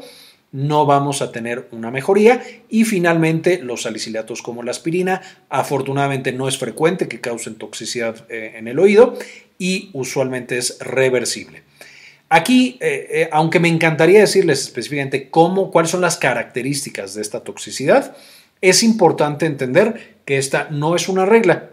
no 0.55 0.85
vamos 0.85 1.21
a 1.21 1.33
tener 1.33 1.67
una 1.71 1.91
mejoría. 1.91 2.41
Y 2.69 2.85
finalmente, 2.85 3.59
los 3.61 3.81
salicilatos 3.81 4.41
como 4.41 4.63
la 4.63 4.71
aspirina, 4.71 5.21
afortunadamente 5.49 6.31
no 6.31 6.47
es 6.47 6.57
frecuente 6.57 7.09
que 7.09 7.19
causen 7.19 7.55
toxicidad 7.55 8.25
eh, 8.29 8.53
en 8.55 8.69
el 8.69 8.79
oído 8.79 9.17
y 9.59 9.89
usualmente 9.91 10.57
es 10.57 10.79
reversible. 10.79 11.63
Aquí, 12.29 12.77
eh, 12.79 13.07
eh, 13.09 13.29
aunque 13.33 13.59
me 13.59 13.67
encantaría 13.67 14.21
decirles 14.21 14.61
específicamente 14.61 15.29
cómo, 15.29 15.71
cuáles 15.71 15.91
son 15.91 16.01
las 16.01 16.15
características 16.15 17.13
de 17.13 17.21
esta 17.21 17.41
toxicidad, 17.41 18.15
es 18.61 18.81
importante 18.81 19.45
entender 19.45 20.15
que 20.23 20.37
esta 20.37 20.69
no 20.71 20.95
es 20.95 21.09
una 21.09 21.25
regla 21.25 21.69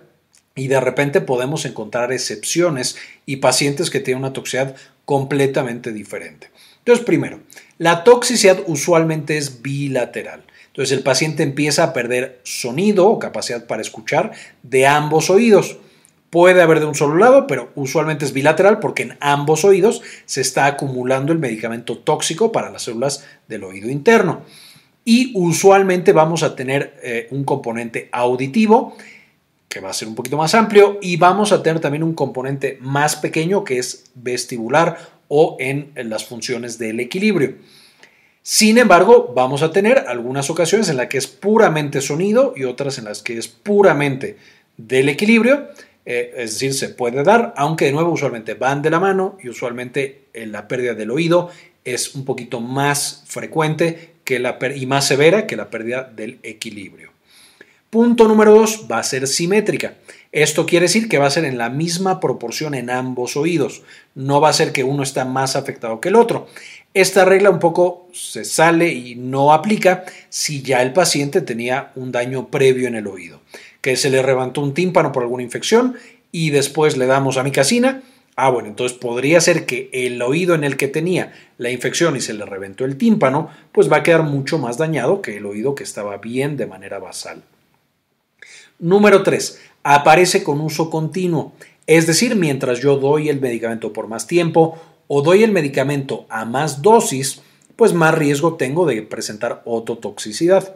y 0.56 0.66
de 0.66 0.80
repente 0.80 1.20
podemos 1.20 1.64
encontrar 1.66 2.12
excepciones 2.12 2.96
y 3.26 3.36
pacientes 3.36 3.90
que 3.90 4.00
tienen 4.00 4.24
una 4.24 4.32
toxicidad 4.32 4.74
completamente 5.04 5.92
diferente. 5.92 6.50
Entonces, 6.82 7.04
primero, 7.04 7.40
la 7.78 8.04
toxicidad 8.04 8.58
usualmente 8.66 9.36
es 9.36 9.62
bilateral. 9.62 10.44
Entonces, 10.68 10.96
el 10.96 11.02
paciente 11.02 11.42
empieza 11.42 11.84
a 11.84 11.92
perder 11.92 12.40
sonido 12.44 13.08
o 13.08 13.18
capacidad 13.18 13.66
para 13.66 13.82
escuchar 13.82 14.32
de 14.62 14.86
ambos 14.86 15.30
oídos. 15.30 15.78
Puede 16.30 16.62
haber 16.62 16.80
de 16.80 16.86
un 16.86 16.94
solo 16.94 17.16
lado, 17.16 17.46
pero 17.46 17.70
usualmente 17.74 18.24
es 18.24 18.32
bilateral 18.32 18.78
porque 18.78 19.02
en 19.02 19.18
ambos 19.20 19.64
oídos 19.64 20.02
se 20.24 20.40
está 20.40 20.66
acumulando 20.66 21.32
el 21.32 21.38
medicamento 21.38 21.98
tóxico 21.98 22.52
para 22.52 22.70
las 22.70 22.82
células 22.82 23.24
del 23.48 23.64
oído 23.64 23.90
interno 23.90 24.42
y 25.04 25.32
usualmente 25.34 26.12
vamos 26.12 26.42
a 26.42 26.54
tener 26.54 26.98
eh, 27.02 27.28
un 27.30 27.44
componente 27.44 28.08
auditivo 28.12 28.96
que 29.68 29.80
va 29.80 29.88
a 29.88 29.94
ser 29.94 30.06
un 30.06 30.14
poquito 30.14 30.36
más 30.36 30.54
amplio, 30.54 30.98
y 31.00 31.16
vamos 31.16 31.50
a 31.50 31.62
tener 31.62 31.80
también 31.80 32.02
un 32.02 32.12
componente 32.12 32.76
más 32.82 33.16
pequeño 33.16 33.64
que 33.64 33.78
es 33.78 34.04
vestibular 34.14 34.98
o 35.34 35.56
en 35.60 35.92
las 36.10 36.26
funciones 36.26 36.76
del 36.76 37.00
equilibrio. 37.00 37.54
Sin 38.42 38.76
embargo, 38.76 39.32
vamos 39.34 39.62
a 39.62 39.72
tener 39.72 40.04
algunas 40.06 40.50
ocasiones 40.50 40.90
en 40.90 40.98
las 40.98 41.06
que 41.06 41.16
es 41.16 41.26
puramente 41.26 42.02
sonido 42.02 42.52
y 42.54 42.64
otras 42.64 42.98
en 42.98 43.06
las 43.06 43.22
que 43.22 43.38
es 43.38 43.48
puramente 43.48 44.36
del 44.76 45.08
equilibrio. 45.08 45.68
Eh, 46.04 46.34
es 46.36 46.52
decir, 46.52 46.74
se 46.74 46.90
puede 46.90 47.22
dar, 47.22 47.54
aunque 47.56 47.86
de 47.86 47.92
nuevo 47.92 48.10
usualmente 48.10 48.52
van 48.52 48.82
de 48.82 48.90
la 48.90 49.00
mano 49.00 49.38
y 49.42 49.48
usualmente 49.48 50.24
eh, 50.34 50.44
la 50.44 50.68
pérdida 50.68 50.92
del 50.92 51.10
oído 51.10 51.48
es 51.82 52.14
un 52.14 52.26
poquito 52.26 52.60
más 52.60 53.24
frecuente 53.26 54.16
que 54.24 54.38
la 54.38 54.58
y 54.76 54.84
más 54.84 55.06
severa 55.06 55.46
que 55.46 55.56
la 55.56 55.70
pérdida 55.70 56.12
del 56.14 56.40
equilibrio. 56.42 57.10
Punto 57.92 58.26
número 58.26 58.54
dos, 58.54 58.86
va 58.90 59.00
a 59.00 59.02
ser 59.02 59.26
simétrica. 59.28 59.96
Esto 60.32 60.64
quiere 60.64 60.84
decir 60.84 61.10
que 61.10 61.18
va 61.18 61.26
a 61.26 61.30
ser 61.30 61.44
en 61.44 61.58
la 61.58 61.68
misma 61.68 62.20
proporción 62.20 62.72
en 62.72 62.88
ambos 62.88 63.36
oídos. 63.36 63.82
No 64.14 64.40
va 64.40 64.48
a 64.48 64.54
ser 64.54 64.72
que 64.72 64.82
uno 64.82 65.02
está 65.02 65.26
más 65.26 65.56
afectado 65.56 66.00
que 66.00 66.08
el 66.08 66.16
otro. 66.16 66.46
Esta 66.94 67.26
regla 67.26 67.50
un 67.50 67.58
poco 67.58 68.08
se 68.14 68.46
sale 68.46 68.88
y 68.88 69.14
no 69.14 69.52
aplica 69.52 70.06
si 70.30 70.62
ya 70.62 70.80
el 70.80 70.94
paciente 70.94 71.42
tenía 71.42 71.92
un 71.94 72.12
daño 72.12 72.48
previo 72.48 72.88
en 72.88 72.94
el 72.94 73.06
oído, 73.06 73.42
que 73.82 73.94
se 73.96 74.08
le 74.08 74.22
levantó 74.22 74.62
un 74.62 74.72
tímpano 74.72 75.12
por 75.12 75.24
alguna 75.24 75.42
infección 75.42 75.94
y 76.30 76.48
después 76.48 76.96
le 76.96 77.04
damos 77.04 77.36
amicacina. 77.36 78.00
Ah, 78.36 78.48
bueno, 78.48 78.70
entonces 78.70 78.96
podría 78.96 79.38
ser 79.42 79.66
que 79.66 79.90
el 79.92 80.22
oído 80.22 80.54
en 80.54 80.64
el 80.64 80.78
que 80.78 80.88
tenía 80.88 81.34
la 81.58 81.68
infección 81.68 82.16
y 82.16 82.22
se 82.22 82.32
le 82.32 82.46
reventó 82.46 82.86
el 82.86 82.96
tímpano, 82.96 83.50
pues 83.70 83.92
va 83.92 83.98
a 83.98 84.02
quedar 84.02 84.22
mucho 84.22 84.56
más 84.56 84.78
dañado 84.78 85.20
que 85.20 85.36
el 85.36 85.44
oído 85.44 85.74
que 85.74 85.84
estaba 85.84 86.16
bien 86.16 86.56
de 86.56 86.66
manera 86.66 86.98
basal. 86.98 87.42
Número 88.82 89.22
3. 89.22 89.60
Aparece 89.84 90.42
con 90.42 90.60
uso 90.60 90.90
continuo, 90.90 91.52
es 91.86 92.08
decir, 92.08 92.34
mientras 92.34 92.80
yo 92.80 92.96
doy 92.96 93.28
el 93.28 93.40
medicamento 93.40 93.92
por 93.92 94.08
más 94.08 94.26
tiempo 94.26 94.76
o 95.06 95.22
doy 95.22 95.44
el 95.44 95.52
medicamento 95.52 96.26
a 96.28 96.44
más 96.44 96.82
dosis, 96.82 97.42
pues 97.76 97.92
más 97.92 98.12
riesgo 98.12 98.54
tengo 98.54 98.84
de 98.84 99.02
presentar 99.02 99.62
ototoxicidad. 99.66 100.74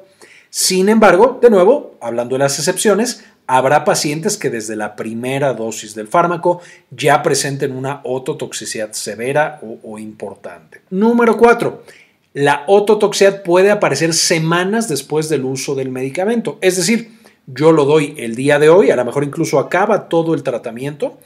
Sin 0.50 0.88
embargo, 0.88 1.40
de 1.42 1.50
nuevo, 1.50 1.96
hablando 2.00 2.36
de 2.36 2.40
las 2.40 2.56
excepciones, 2.60 3.24
habrá 3.48 3.84
pacientes 3.84 4.36
que 4.36 4.50
desde 4.50 4.76
la 4.76 4.94
primera 4.94 5.52
dosis 5.52 5.96
del 5.96 6.06
fármaco 6.06 6.60
ya 6.92 7.24
presenten 7.24 7.72
una 7.72 8.02
ototoxicidad 8.04 8.92
severa 8.92 9.58
o, 9.62 9.78
o 9.82 9.98
importante. 9.98 10.82
Número 10.90 11.36
4. 11.36 11.82
La 12.34 12.62
ototoxicidad 12.68 13.42
puede 13.42 13.72
aparecer 13.72 14.14
semanas 14.14 14.88
después 14.88 15.28
del 15.28 15.44
uso 15.44 15.74
del 15.74 15.90
medicamento, 15.90 16.58
es 16.60 16.76
decir, 16.76 17.15
yo 17.46 17.72
lo 17.72 17.84
doy 17.84 18.14
el 18.18 18.34
día 18.34 18.58
de 18.58 18.68
hoy, 18.68 18.90
a 18.90 18.96
lo 18.96 19.04
mejor 19.04 19.24
incluso 19.24 19.58
acaba 19.58 20.08
todo 20.08 20.34
el 20.34 20.42
tratamiento 20.42 21.18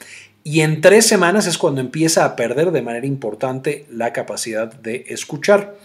y 0.42 0.60
en 0.60 0.80
tres 0.80 1.06
semanas 1.06 1.46
es 1.46 1.58
cuando 1.58 1.80
empieza 1.80 2.24
a 2.24 2.36
perder 2.36 2.72
de 2.72 2.82
manera 2.82 3.06
importante 3.06 3.86
la 3.90 4.12
capacidad 4.12 4.72
de 4.72 5.04
escuchar. 5.08 5.76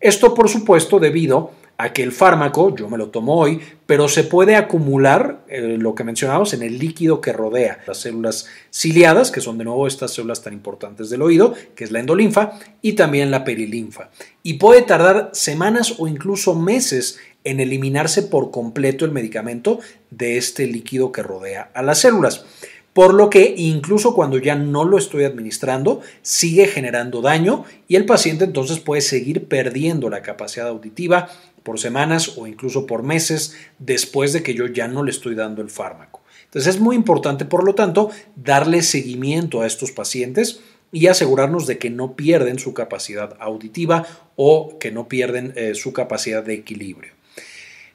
Esto 0.00 0.34
por 0.34 0.48
supuesto 0.48 0.98
debido 0.98 1.52
a 1.78 1.92
que 1.92 2.02
el 2.02 2.12
fármaco, 2.12 2.74
yo 2.74 2.88
me 2.88 2.96
lo 2.96 3.08
tomo 3.08 3.38
hoy, 3.38 3.60
pero 3.84 4.08
se 4.08 4.24
puede 4.24 4.56
acumular, 4.56 5.44
eh, 5.48 5.76
lo 5.78 5.94
que 5.94 6.04
mencionamos, 6.04 6.54
en 6.54 6.62
el 6.62 6.78
líquido 6.78 7.20
que 7.20 7.32
rodea 7.32 7.80
las 7.86 7.98
células 7.98 8.46
ciliadas, 8.72 9.30
que 9.30 9.42
son 9.42 9.58
de 9.58 9.64
nuevo 9.64 9.86
estas 9.86 10.14
células 10.14 10.42
tan 10.42 10.54
importantes 10.54 11.10
del 11.10 11.22
oído, 11.22 11.54
que 11.74 11.84
es 11.84 11.90
la 11.90 12.00
endolinfa, 12.00 12.52
y 12.80 12.94
también 12.94 13.30
la 13.30 13.44
perilinfa. 13.44 14.08
Y 14.42 14.54
puede 14.54 14.82
tardar 14.82 15.30
semanas 15.32 15.96
o 15.98 16.08
incluso 16.08 16.54
meses 16.54 17.18
en 17.46 17.60
eliminarse 17.60 18.22
por 18.22 18.50
completo 18.50 19.04
el 19.04 19.12
medicamento 19.12 19.78
de 20.10 20.36
este 20.36 20.66
líquido 20.66 21.12
que 21.12 21.22
rodea 21.22 21.70
a 21.74 21.82
las 21.82 22.00
células. 22.00 22.44
Por 22.92 23.14
lo 23.14 23.30
que 23.30 23.54
incluso 23.56 24.14
cuando 24.14 24.38
ya 24.38 24.56
no 24.56 24.84
lo 24.84 24.98
estoy 24.98 25.24
administrando, 25.24 26.00
sigue 26.22 26.66
generando 26.66 27.20
daño 27.20 27.64
y 27.88 27.96
el 27.96 28.04
paciente 28.04 28.44
entonces 28.44 28.80
puede 28.80 29.02
seguir 29.02 29.48
perdiendo 29.48 30.10
la 30.10 30.22
capacidad 30.22 30.68
auditiva 30.68 31.28
por 31.62 31.78
semanas 31.78 32.36
o 32.36 32.46
incluso 32.46 32.86
por 32.86 33.02
meses 33.02 33.54
después 33.78 34.32
de 34.32 34.42
que 34.42 34.54
yo 34.54 34.66
ya 34.66 34.88
no 34.88 35.04
le 35.04 35.10
estoy 35.10 35.34
dando 35.34 35.62
el 35.62 35.70
fármaco. 35.70 36.22
Entonces 36.46 36.74
es 36.76 36.80
muy 36.80 36.96
importante, 36.96 37.44
por 37.44 37.64
lo 37.64 37.74
tanto, 37.74 38.10
darle 38.34 38.82
seguimiento 38.82 39.60
a 39.60 39.66
estos 39.66 39.92
pacientes 39.92 40.60
y 40.90 41.08
asegurarnos 41.08 41.66
de 41.66 41.78
que 41.78 41.90
no 41.90 42.16
pierden 42.16 42.58
su 42.58 42.72
capacidad 42.72 43.36
auditiva 43.38 44.06
o 44.36 44.78
que 44.78 44.90
no 44.90 45.06
pierden 45.06 45.52
eh, 45.54 45.74
su 45.74 45.92
capacidad 45.92 46.42
de 46.42 46.54
equilibrio. 46.54 47.12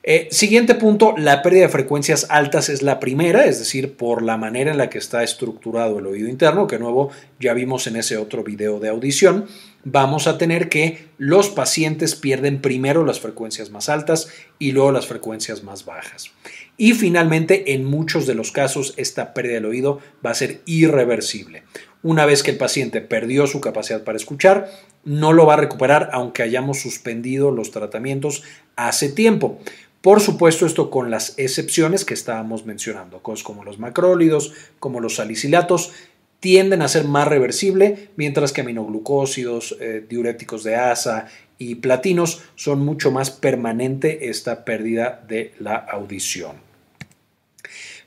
Eh, 0.03 0.29
siguiente 0.31 0.74
punto, 0.74 1.13
la 1.15 1.43
pérdida 1.43 1.63
de 1.63 1.70
frecuencias 1.70 2.25
altas 2.31 2.70
es 2.70 2.81
la 2.81 3.00
primera, 3.00 3.46
es 3.46 3.60
decir, 3.60 3.98
por 3.98 4.24
la 4.24 4.36
manera 4.36 4.72
en 4.72 4.79
la 4.79 4.89
que 4.89 4.98
está 4.98 5.22
estructurado 5.22 6.00
el 6.00 6.08
oído 6.08 6.27
interno, 6.27 6.65
que 6.65 6.79
nuevo 6.79 7.12
ya 7.39 7.53
vimos 7.53 7.86
en 7.86 7.96
ese 7.96 8.17
otro 8.17 8.43
video 8.43 8.79
de 8.79 8.89
audición, 8.89 9.46
vamos 9.84 10.25
a 10.25 10.39
tener 10.39 10.70
que 10.70 11.10
los 11.20 11.50
pacientes 11.50 12.15
pierden 12.15 12.62
primero 12.62 13.05
las 13.05 13.20
frecuencias 13.20 13.70
más 13.70 13.89
altas 13.89 14.29
y 14.58 14.72
luego 14.72 14.91
las 14.91 15.05
frecuencias 15.05 15.63
más 15.63 15.86
bajas. 15.86 16.31
Y 16.77 16.93
finalmente, 16.93 17.74
en 17.74 17.86
muchos 17.86 18.25
de 18.25 18.34
los 18.34 18.51
casos, 18.51 18.96
esta 18.98 19.36
pérdida 19.36 19.55
del 19.55 19.65
oído 19.65 20.00
va 20.25 20.31
a 20.31 20.36
ser 20.36 20.62
irreversible. 20.65 21.62
Una 22.01 22.25
vez 22.25 22.41
que 22.41 22.50
el 22.50 22.58
paciente 22.58 23.01
perdió 23.01 23.46
su 23.46 23.62
capacidad 23.62 24.03
para 24.03 24.17
escuchar, 24.17 24.72
no 25.03 25.34
lo 25.34 25.46
va 25.46 25.53
a 25.53 25.58
recuperar 25.58 26.10
aunque 26.12 26.41
hayamos 26.41 26.79
suspendido 26.79 27.51
los 27.51 27.70
tratamientos 27.70 28.41
hace 28.75 29.10
tiempo. 29.10 29.60
Por 30.01 30.20
supuesto, 30.20 30.65
esto 30.65 30.89
con 30.89 31.12
las 31.12 31.38
excepciones 31.38 32.05
que 32.05 32.15
estábamos 32.15 32.65
mencionando, 32.65 33.20
cosas 33.20 33.43
como 33.43 33.63
los 33.63 33.77
macrólidos, 33.77 34.53
como 34.79 35.00
los 35.00 35.15
salicilatos, 35.15 35.91
tienden 36.39 36.81
a 36.81 36.88
ser 36.88 37.05
más 37.05 37.27
reversible, 37.27 38.10
mientras 38.15 38.51
que 38.51 38.62
aminoglucósidos, 38.62 39.77
eh, 39.79 40.03
diuréticos 40.10 40.63
de 40.63 40.75
asa 40.75 41.27
y 41.60 41.75
platinos 41.75 42.41
son 42.55 42.84
mucho 42.84 43.12
más 43.12 43.29
permanente 43.29 44.29
esta 44.29 44.65
pérdida 44.65 45.24
de 45.27 45.53
la 45.60 45.75
audición. 45.75 46.70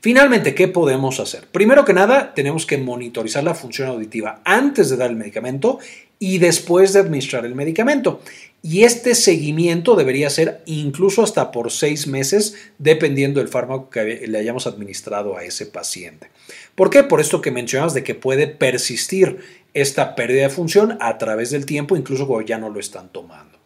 Finalmente, 0.05 0.55
¿qué 0.55 0.69
podemos 0.69 1.19
hacer? 1.19 1.47
Primero 1.51 1.87
que 1.87 1.95
nada, 1.95 2.35
tenemos 2.35 2.67
que 2.67 2.77
monitorizar 2.77 3.43
la 3.43 3.55
función 3.55 3.89
auditiva 3.89 4.43
antes 4.45 4.91
de 4.91 4.99
dar 4.99 5.09
el 5.09 5.17
medicamento 5.17 5.79
y 6.19 6.37
después 6.37 6.93
de 6.93 7.01
administrar 7.01 7.47
el 7.47 7.55
medicamento. 7.55 8.21
Y 8.63 8.83
este 8.83 9.15
seguimiento 9.15 9.97
debería 9.97 10.29
ser 10.29 10.61
incluso 10.67 11.23
hasta 11.23 11.51
por 11.51 11.71
seis 11.71 12.07
meses, 12.07 12.55
dependiendo 12.77 13.41
del 13.41 13.49
fármaco 13.49 13.89
que 13.89 14.27
le 14.27 14.37
hayamos 14.37 14.67
administrado 14.67 15.39
a 15.39 15.45
ese 15.45 15.65
paciente. 15.65 16.29
¿Por 16.75 16.91
qué? 16.91 17.03
Por 17.03 17.23
esto 17.23 17.41
que 17.41 17.51
mencionas 17.51 17.95
de 17.95 18.05
que 18.05 18.15
puede 18.15 18.47
persistir 18.47 19.39
esta 19.73 20.17
pérdida 20.17 20.43
de 20.43 20.51
función 20.51 20.99
a 21.01 21.17
través 21.17 21.51
del 21.51 21.65
tiempo, 21.65 21.97
incluso 21.97 22.27
cuando 22.27 22.47
ya 22.47 22.59
no 22.59 22.69
lo 22.69 22.79
están 22.79 23.09
tomando. 23.09 23.59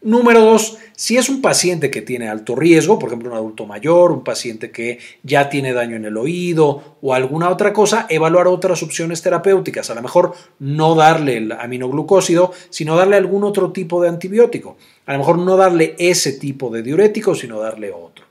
Número 0.00 0.40
dos, 0.40 0.78
si 0.94 1.16
es 1.16 1.28
un 1.28 1.42
paciente 1.42 1.90
que 1.90 2.02
tiene 2.02 2.28
alto 2.28 2.54
riesgo, 2.54 3.00
por 3.00 3.08
ejemplo 3.08 3.30
un 3.30 3.36
adulto 3.36 3.66
mayor, 3.66 4.12
un 4.12 4.22
paciente 4.22 4.70
que 4.70 5.00
ya 5.24 5.48
tiene 5.48 5.72
daño 5.72 5.96
en 5.96 6.04
el 6.04 6.16
oído 6.16 6.96
o 7.02 7.14
alguna 7.14 7.50
otra 7.50 7.72
cosa, 7.72 8.06
evaluar 8.08 8.46
otras 8.46 8.80
opciones 8.84 9.22
terapéuticas. 9.22 9.90
A 9.90 9.96
lo 9.96 10.02
mejor 10.02 10.34
no 10.60 10.94
darle 10.94 11.38
el 11.38 11.50
aminoglucósido, 11.50 12.52
sino 12.70 12.94
darle 12.94 13.16
algún 13.16 13.42
otro 13.42 13.72
tipo 13.72 14.00
de 14.00 14.08
antibiótico. 14.08 14.76
A 15.06 15.14
lo 15.14 15.18
mejor 15.18 15.38
no 15.38 15.56
darle 15.56 15.96
ese 15.98 16.32
tipo 16.34 16.70
de 16.70 16.84
diurético, 16.84 17.34
sino 17.34 17.58
darle 17.58 17.90
otro. 17.90 18.24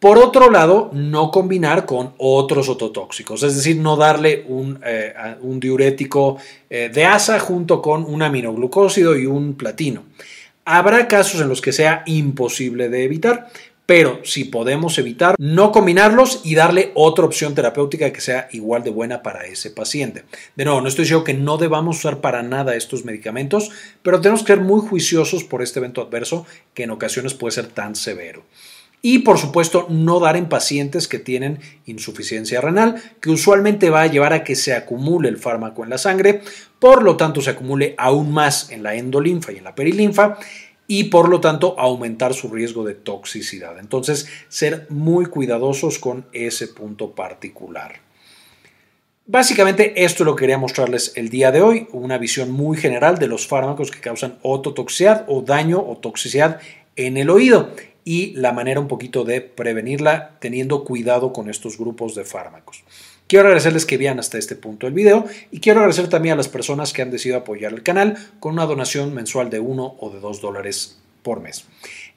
Por 0.00 0.18
otro 0.18 0.50
lado, 0.50 0.90
no 0.92 1.30
combinar 1.30 1.86
con 1.86 2.12
otros 2.18 2.68
ototóxicos, 2.68 3.42
es 3.44 3.56
decir, 3.56 3.78
no 3.78 3.96
darle 3.96 4.44
un, 4.46 4.78
eh, 4.84 5.14
diurético 5.40 6.38
eh, 6.68 6.90
de 6.92 7.04
asa 7.04 7.38
junto 7.38 7.80
con 7.80 8.04
un 8.04 8.20
aminoglucósido 8.22 9.16
y 9.16 9.26
un 9.26 9.54
platino. 9.54 10.02
Habrá 10.68 11.06
casos 11.06 11.40
en 11.40 11.48
los 11.48 11.60
que 11.60 11.70
sea 11.70 12.02
imposible 12.06 12.88
de 12.88 13.04
evitar, 13.04 13.46
pero 13.86 14.18
si 14.24 14.42
podemos 14.42 14.98
evitar, 14.98 15.36
no 15.38 15.70
combinarlos 15.70 16.40
y 16.42 16.56
darle 16.56 16.90
otra 16.94 17.24
opción 17.24 17.54
terapéutica 17.54 18.12
que 18.12 18.20
sea 18.20 18.48
igual 18.50 18.82
de 18.82 18.90
buena 18.90 19.22
para 19.22 19.46
ese 19.46 19.70
paciente. 19.70 20.24
De 20.56 20.64
nuevo, 20.64 20.80
no 20.80 20.88
estoy 20.88 21.04
diciendo 21.04 21.22
que 21.22 21.34
no 21.34 21.56
debamos 21.56 21.98
usar 21.98 22.20
para 22.20 22.42
nada 22.42 22.74
estos 22.74 23.04
medicamentos, 23.04 23.70
pero 24.02 24.20
tenemos 24.20 24.42
que 24.42 24.54
ser 24.54 24.60
muy 24.60 24.80
juiciosos 24.80 25.44
por 25.44 25.62
este 25.62 25.78
evento 25.78 26.02
adverso 26.02 26.46
que 26.74 26.82
en 26.82 26.90
ocasiones 26.90 27.34
puede 27.34 27.52
ser 27.52 27.68
tan 27.68 27.94
severo. 27.94 28.42
Y 29.08 29.20
por 29.20 29.38
supuesto, 29.38 29.86
no 29.88 30.18
dar 30.18 30.36
en 30.36 30.48
pacientes 30.48 31.06
que 31.06 31.20
tienen 31.20 31.60
insuficiencia 31.84 32.60
renal, 32.60 33.00
que 33.20 33.30
usualmente 33.30 33.88
va 33.88 34.02
a 34.02 34.06
llevar 34.08 34.32
a 34.32 34.42
que 34.42 34.56
se 34.56 34.74
acumule 34.74 35.28
el 35.28 35.36
fármaco 35.36 35.84
en 35.84 35.90
la 35.90 35.96
sangre, 35.96 36.40
por 36.80 37.04
lo 37.04 37.16
tanto 37.16 37.40
se 37.40 37.50
acumule 37.50 37.94
aún 37.98 38.32
más 38.32 38.68
en 38.72 38.82
la 38.82 38.96
endolinfa 38.96 39.52
y 39.52 39.58
en 39.58 39.62
la 39.62 39.76
perilinfa 39.76 40.38
y 40.88 41.04
por 41.04 41.28
lo 41.28 41.40
tanto 41.40 41.78
aumentar 41.78 42.34
su 42.34 42.48
riesgo 42.48 42.82
de 42.82 42.94
toxicidad. 42.94 43.78
Entonces, 43.78 44.26
ser 44.48 44.88
muy 44.88 45.26
cuidadosos 45.26 46.00
con 46.00 46.26
ese 46.32 46.66
punto 46.66 47.14
particular. 47.14 48.00
Básicamente 49.24 50.02
esto 50.04 50.24
es 50.24 50.26
lo 50.26 50.34
que 50.34 50.40
quería 50.40 50.58
mostrarles 50.58 51.12
el 51.14 51.28
día 51.28 51.52
de 51.52 51.62
hoy, 51.62 51.86
una 51.92 52.18
visión 52.18 52.50
muy 52.50 52.76
general 52.76 53.18
de 53.18 53.28
los 53.28 53.46
fármacos 53.46 53.92
que 53.92 54.00
causan 54.00 54.40
ototoxicidad 54.42 55.26
o 55.28 55.42
daño 55.42 55.78
o 55.78 55.96
toxicidad 55.96 56.58
en 56.96 57.18
el 57.18 57.30
oído 57.30 57.70
y 58.06 58.30
la 58.36 58.52
manera 58.52 58.78
un 58.78 58.86
poquito 58.86 59.24
de 59.24 59.40
prevenirla 59.40 60.38
teniendo 60.38 60.84
cuidado 60.84 61.32
con 61.32 61.50
estos 61.50 61.76
grupos 61.76 62.14
de 62.14 62.24
fármacos. 62.24 62.84
Quiero 63.26 63.46
agradecerles 63.46 63.84
que 63.84 63.98
vean 63.98 64.20
hasta 64.20 64.38
este 64.38 64.54
punto 64.54 64.86
el 64.86 64.92
video 64.92 65.26
y 65.50 65.58
quiero 65.58 65.80
agradecer 65.80 66.08
también 66.08 66.34
a 66.34 66.36
las 66.36 66.46
personas 66.48 66.92
que 66.92 67.02
han 67.02 67.10
decidido 67.10 67.38
apoyar 67.38 67.72
el 67.72 67.82
canal 67.82 68.16
con 68.38 68.52
una 68.52 68.64
donación 68.64 69.12
mensual 69.12 69.50
de 69.50 69.58
1 69.58 69.96
o 69.98 70.10
de 70.10 70.20
2 70.20 70.40
dólares 70.40 70.98
por 71.24 71.40
mes. 71.40 71.64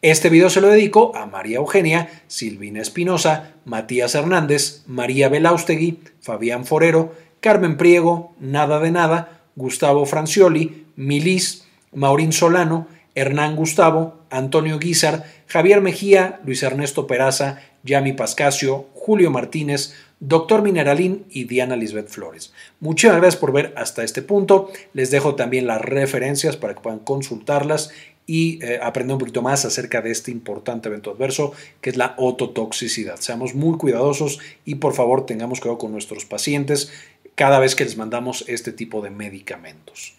Este 0.04 0.30
video 0.30 0.52
se 0.52 0.62
lo 0.62 0.68
dedico 0.68 1.16
a 1.16 1.26
María 1.26 1.58
Eugenia, 1.58 2.22
Silvina 2.28 2.84
Espinosa, 2.84 3.56
Matías 3.66 4.14
Hernández, 4.14 4.84
María 4.86 5.28
Belaustegui, 5.28 6.02
Fabián 6.22 6.68
Forero, 6.68 7.16
Carmen 7.40 7.78
Priego, 7.78 8.36
Nada 8.40 8.80
de 8.80 8.92
Nada, 8.92 9.42
Gustavo 9.56 10.06
Francioli, 10.06 10.86
Milis, 10.96 11.66
Maurín 11.92 12.32
Solano, 12.32 12.88
Hernán 13.16 13.56
Gustavo, 13.56 14.20
Antonio 14.30 14.80
Guizar, 14.80 15.26
Javier 15.48 15.82
Mejía, 15.82 16.40
Luis 16.46 16.64
Ernesto 16.64 17.08
Peraza, 17.08 17.60
Yami 17.84 18.14
Pascasio, 18.14 18.88
Julio 18.94 19.32
Martínez, 19.32 19.94
Doctor 20.20 20.62
Mineralín 20.62 21.26
y 21.30 21.46
Diana 21.46 21.76
Lisbeth 21.76 22.10
Flores. 22.10 22.54
Muchas 22.80 23.16
gracias 23.16 23.38
por 23.38 23.54
ver 23.54 23.74
hasta 23.78 24.04
este 24.04 24.22
punto. 24.22 24.70
Les 24.94 25.12
dejo 25.12 25.36
también 25.36 25.66
las 25.66 25.82
referencias 25.82 26.58
para 26.58 26.74
que 26.74 26.82
puedan 26.82 27.00
consultarlas 27.00 27.92
y 28.28 28.64
eh, 28.64 28.80
aprender 28.84 29.14
un 29.14 29.20
poquito 29.20 29.42
más 29.42 29.66
acerca 29.66 30.02
de 30.02 30.12
este 30.12 30.30
importante 30.30 30.88
evento 30.90 31.10
adverso 31.10 31.54
que 31.82 31.90
es 31.90 31.98
la 31.98 32.14
ototoxicidad. 32.18 33.16
Seamos 33.20 33.56
muy 33.56 33.78
cuidadosos 33.78 34.40
y 34.66 34.76
por 34.76 34.94
favor 34.94 35.26
tengamos 35.26 35.62
cuidado 35.62 35.80
con 35.80 35.92
nuestros 35.92 36.26
pacientes 36.26 36.92
cada 37.34 37.58
vez 37.58 37.74
que 37.74 37.86
les 37.86 37.98
mandamos 37.98 38.44
este 38.48 38.74
tipo 38.74 39.02
de 39.02 39.10
medicamentos. 39.10 40.19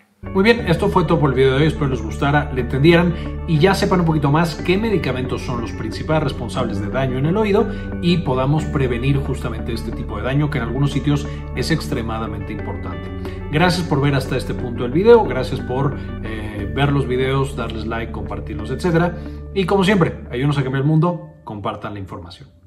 Muy 0.21 0.43
bien, 0.43 0.67
esto 0.67 0.87
fue 0.87 1.03
todo 1.05 1.19
por 1.19 1.31
el 1.31 1.35
video 1.35 1.53
de 1.53 1.57
hoy, 1.57 1.67
espero 1.67 1.89
les 1.89 2.01
gustara, 2.01 2.53
le 2.53 2.61
entendieran 2.61 3.13
y 3.47 3.57
ya 3.57 3.73
sepan 3.73 4.01
un 4.01 4.05
poquito 4.05 4.31
más 4.31 4.55
qué 4.55 4.77
medicamentos 4.77 5.41
son 5.41 5.61
los 5.61 5.71
principales 5.71 6.23
responsables 6.23 6.79
de 6.79 6.89
daño 6.89 7.17
en 7.17 7.25
el 7.25 7.35
oído 7.35 7.67
y 8.03 8.17
podamos 8.19 8.63
prevenir 8.65 9.17
justamente 9.17 9.73
este 9.73 9.91
tipo 9.91 10.17
de 10.17 10.23
daño 10.23 10.51
que 10.51 10.59
en 10.59 10.65
algunos 10.65 10.91
sitios 10.91 11.27
es 11.55 11.71
extremadamente 11.71 12.53
importante. 12.53 13.09
Gracias 13.51 13.85
por 13.87 13.99
ver 13.99 14.13
hasta 14.13 14.37
este 14.37 14.53
punto 14.53 14.83
del 14.83 14.91
video, 14.91 15.25
gracias 15.25 15.59
por 15.59 15.97
eh, 16.23 16.71
ver 16.73 16.91
los 16.91 17.07
videos, 17.07 17.55
darles 17.55 17.87
like, 17.87 18.11
compartirlos, 18.11 18.69
etc. 18.69 19.13
Y 19.55 19.65
como 19.65 19.83
siempre, 19.83 20.19
ayúdenos 20.29 20.57
a 20.59 20.63
cambiar 20.63 20.83
el 20.83 20.87
mundo, 20.87 21.31
compartan 21.43 21.95
la 21.95 21.99
información. 21.99 22.60